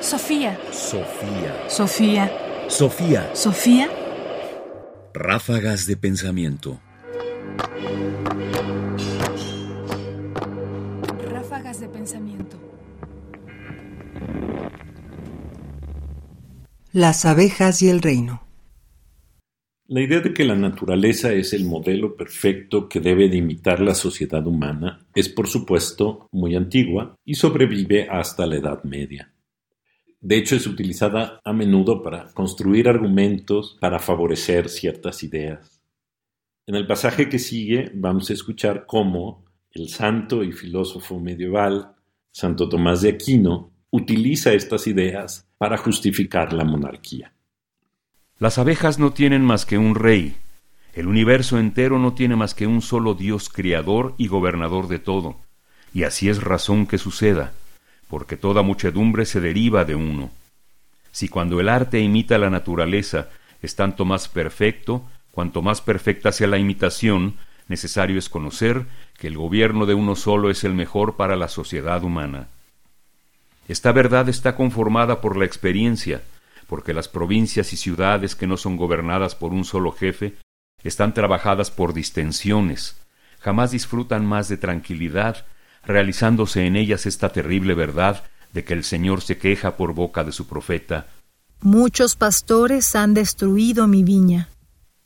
Sofía. 0.00 0.58
Sofía. 0.72 1.68
Sofía. 1.68 2.32
Sofía. 2.68 3.30
Sofía. 3.34 3.88
Ráfagas 5.12 5.86
de 5.86 5.98
pensamiento. 5.98 6.80
Ráfagas 11.30 11.80
de 11.80 11.88
pensamiento. 11.88 12.56
Las 16.92 17.26
abejas 17.26 17.82
y 17.82 17.90
el 17.90 18.00
reino. 18.00 18.42
La 19.86 20.00
idea 20.00 20.20
de 20.20 20.32
que 20.32 20.44
la 20.44 20.56
naturaleza 20.56 21.32
es 21.34 21.52
el 21.52 21.66
modelo 21.66 22.16
perfecto 22.16 22.88
que 22.88 23.00
debe 23.00 23.28
de 23.28 23.36
imitar 23.36 23.80
la 23.80 23.94
sociedad 23.94 24.46
humana 24.46 25.06
es, 25.14 25.28
por 25.28 25.46
supuesto, 25.46 26.26
muy 26.32 26.56
antigua 26.56 27.16
y 27.22 27.34
sobrevive 27.34 28.08
hasta 28.08 28.46
la 28.46 28.56
Edad 28.56 28.82
Media. 28.84 29.30
De 30.20 30.36
hecho, 30.36 30.54
es 30.54 30.66
utilizada 30.66 31.40
a 31.44 31.52
menudo 31.52 32.02
para 32.02 32.26
construir 32.34 32.88
argumentos 32.88 33.78
para 33.80 33.98
favorecer 33.98 34.68
ciertas 34.68 35.22
ideas. 35.22 35.80
En 36.66 36.74
el 36.74 36.86
pasaje 36.86 37.28
que 37.28 37.38
sigue 37.38 37.90
vamos 37.94 38.30
a 38.30 38.34
escuchar 38.34 38.84
cómo 38.86 39.44
el 39.72 39.88
santo 39.88 40.44
y 40.44 40.52
filósofo 40.52 41.18
medieval 41.18 41.94
Santo 42.30 42.68
Tomás 42.68 43.02
de 43.02 43.10
Aquino 43.10 43.72
utiliza 43.90 44.52
estas 44.52 44.86
ideas 44.86 45.48
para 45.58 45.76
justificar 45.76 46.52
la 46.52 46.64
monarquía. 46.64 47.32
Las 48.38 48.58
abejas 48.58 48.98
no 48.98 49.12
tienen 49.12 49.42
más 49.42 49.66
que 49.66 49.78
un 49.78 49.94
rey. 49.94 50.34
El 50.94 51.06
universo 51.06 51.58
entero 51.58 51.98
no 51.98 52.14
tiene 52.14 52.36
más 52.36 52.54
que 52.54 52.66
un 52.66 52.82
solo 52.82 53.14
Dios 53.14 53.48
criador 53.48 54.14
y 54.16 54.28
gobernador 54.28 54.88
de 54.88 54.98
todo. 54.98 55.36
Y 55.92 56.04
así 56.04 56.28
es 56.28 56.42
razón 56.42 56.86
que 56.86 56.98
suceda, 56.98 57.52
porque 58.10 58.36
toda 58.36 58.62
muchedumbre 58.62 59.24
se 59.24 59.40
deriva 59.40 59.84
de 59.84 59.94
uno. 59.94 60.30
Si 61.12 61.28
cuando 61.28 61.60
el 61.60 61.68
arte 61.68 62.00
imita 62.00 62.36
la 62.38 62.50
naturaleza 62.50 63.28
es 63.62 63.76
tanto 63.76 64.04
más 64.04 64.28
perfecto, 64.28 65.08
cuanto 65.30 65.62
más 65.62 65.80
perfecta 65.80 66.32
sea 66.32 66.48
la 66.48 66.58
imitación, 66.58 67.36
necesario 67.68 68.18
es 68.18 68.28
conocer 68.28 68.84
que 69.16 69.28
el 69.28 69.36
gobierno 69.36 69.86
de 69.86 69.94
uno 69.94 70.16
solo 70.16 70.50
es 70.50 70.64
el 70.64 70.74
mejor 70.74 71.14
para 71.16 71.36
la 71.36 71.46
sociedad 71.46 72.02
humana. 72.02 72.48
Esta 73.68 73.92
verdad 73.92 74.28
está 74.28 74.56
conformada 74.56 75.20
por 75.20 75.36
la 75.36 75.44
experiencia, 75.44 76.22
porque 76.66 76.92
las 76.92 77.06
provincias 77.06 77.72
y 77.72 77.76
ciudades 77.76 78.34
que 78.34 78.48
no 78.48 78.56
son 78.56 78.76
gobernadas 78.76 79.36
por 79.36 79.52
un 79.52 79.64
solo 79.64 79.92
jefe 79.92 80.34
están 80.82 81.14
trabajadas 81.14 81.70
por 81.70 81.94
distensiones, 81.94 83.00
jamás 83.38 83.70
disfrutan 83.70 84.26
más 84.26 84.48
de 84.48 84.56
tranquilidad, 84.56 85.46
realizándose 85.84 86.66
en 86.66 86.76
ellas 86.76 87.06
esta 87.06 87.30
terrible 87.30 87.74
verdad 87.74 88.22
de 88.52 88.64
que 88.64 88.74
el 88.74 88.84
Señor 88.84 89.22
se 89.22 89.38
queja 89.38 89.76
por 89.76 89.94
boca 89.94 90.24
de 90.24 90.32
su 90.32 90.46
profeta. 90.46 91.06
Muchos 91.60 92.16
pastores 92.16 92.96
han 92.96 93.14
destruido 93.14 93.86
mi 93.86 94.02
viña. 94.02 94.48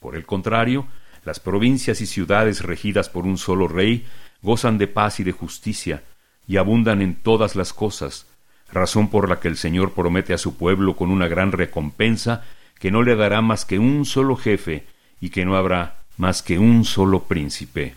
Por 0.00 0.16
el 0.16 0.24
contrario, 0.24 0.86
las 1.24 1.40
provincias 1.40 2.00
y 2.00 2.06
ciudades 2.06 2.62
regidas 2.62 3.08
por 3.08 3.24
un 3.24 3.38
solo 3.38 3.68
rey 3.68 4.06
gozan 4.42 4.78
de 4.78 4.86
paz 4.86 5.20
y 5.20 5.24
de 5.24 5.32
justicia, 5.32 6.02
y 6.46 6.58
abundan 6.58 7.00
en 7.00 7.14
todas 7.14 7.56
las 7.56 7.72
cosas, 7.72 8.26
razón 8.70 9.08
por 9.08 9.28
la 9.28 9.40
que 9.40 9.48
el 9.48 9.56
Señor 9.56 9.92
promete 9.92 10.34
a 10.34 10.38
su 10.38 10.56
pueblo 10.56 10.96
con 10.96 11.10
una 11.10 11.28
gran 11.28 11.52
recompensa 11.52 12.42
que 12.78 12.90
no 12.90 13.02
le 13.02 13.16
dará 13.16 13.40
más 13.40 13.64
que 13.64 13.78
un 13.78 14.04
solo 14.04 14.36
jefe 14.36 14.86
y 15.20 15.30
que 15.30 15.44
no 15.44 15.56
habrá 15.56 16.04
más 16.18 16.42
que 16.42 16.58
un 16.58 16.84
solo 16.84 17.24
príncipe. 17.24 17.94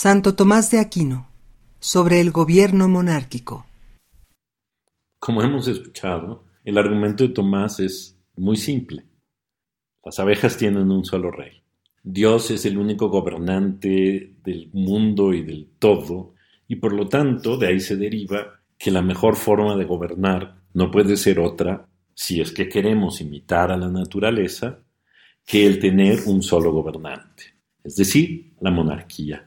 Santo 0.00 0.36
Tomás 0.36 0.70
de 0.70 0.78
Aquino, 0.78 1.26
sobre 1.80 2.20
el 2.20 2.30
gobierno 2.30 2.86
monárquico. 2.86 3.66
Como 5.18 5.42
hemos 5.42 5.66
escuchado, 5.66 6.44
el 6.64 6.78
argumento 6.78 7.24
de 7.24 7.30
Tomás 7.30 7.80
es 7.80 8.16
muy 8.36 8.56
simple. 8.56 9.02
Las 10.04 10.20
abejas 10.20 10.56
tienen 10.56 10.92
un 10.92 11.04
solo 11.04 11.32
rey. 11.32 11.64
Dios 12.00 12.52
es 12.52 12.64
el 12.64 12.78
único 12.78 13.08
gobernante 13.08 14.36
del 14.44 14.70
mundo 14.72 15.34
y 15.34 15.42
del 15.42 15.68
todo, 15.80 16.34
y 16.68 16.76
por 16.76 16.92
lo 16.92 17.08
tanto 17.08 17.56
de 17.56 17.66
ahí 17.66 17.80
se 17.80 17.96
deriva 17.96 18.60
que 18.78 18.92
la 18.92 19.02
mejor 19.02 19.34
forma 19.34 19.74
de 19.74 19.84
gobernar 19.84 20.60
no 20.74 20.92
puede 20.92 21.16
ser 21.16 21.40
otra, 21.40 21.88
si 22.14 22.40
es 22.40 22.52
que 22.52 22.68
queremos 22.68 23.20
imitar 23.20 23.72
a 23.72 23.76
la 23.76 23.88
naturaleza, 23.88 24.78
que 25.44 25.66
el 25.66 25.80
tener 25.80 26.20
un 26.26 26.40
solo 26.40 26.70
gobernante, 26.70 27.46
es 27.82 27.96
decir, 27.96 28.52
la 28.60 28.70
monarquía. 28.70 29.44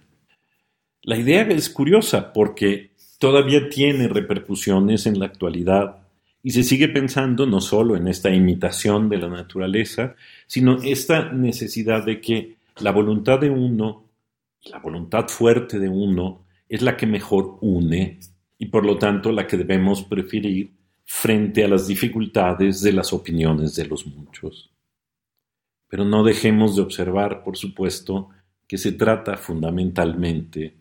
La 1.04 1.18
idea 1.18 1.42
es 1.44 1.70
curiosa 1.72 2.32
porque 2.32 2.92
todavía 3.18 3.70
tiene 3.70 4.08
repercusiones 4.08 5.08
en 5.08 5.20
la 5.20 5.26
actualidad 5.26 5.98
y 6.44 6.52
se 6.52 6.62
sigue 6.62 6.90
pensando 6.90 7.48
no 7.48 7.60
solo 7.60 7.96
en 7.96 8.08
esta 8.08 8.30
imitación 8.30 9.10
de 9.10 9.18
la 9.18 9.28
naturaleza, 9.28 10.16
sino 10.46 10.82
esta 10.84 11.32
necesidad 11.32 12.06
de 12.06 12.22
que 12.22 12.58
la 12.80 12.92
voluntad 12.92 13.40
de 13.40 13.50
uno, 13.50 14.06
la 14.66 14.78
voluntad 14.78 15.28
fuerte 15.28 15.80
de 15.80 15.90
uno, 15.90 16.46
es 16.70 16.84
la 16.84 16.96
que 16.96 17.08
mejor 17.08 17.58
une 17.62 18.20
y 18.60 18.68
por 18.68 18.86
lo 18.86 19.00
tanto 19.00 19.32
la 19.32 19.48
que 19.48 19.58
debemos 19.58 20.04
preferir 20.04 20.72
frente 21.04 21.64
a 21.64 21.68
las 21.68 21.88
dificultades 21.88 22.82
de 22.82 22.94
las 22.94 23.12
opiniones 23.12 23.76
de 23.76 23.86
los 23.86 24.06
muchos. 24.06 24.72
Pero 25.88 26.06
no 26.06 26.24
dejemos 26.24 26.76
de 26.76 26.84
observar, 26.84 27.44
por 27.44 27.58
supuesto, 27.58 28.30
que 28.68 28.78
se 28.78 28.94
trata 28.94 29.36
fundamentalmente 29.36 30.81